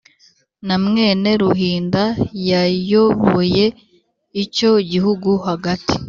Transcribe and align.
na 0.67 0.75
mwene 0.85 1.29
ruhinda, 1.41 2.03
yayoboye 2.49 3.65
icyo 4.43 4.71
gihugu 4.91 5.29
hagati 5.45 5.95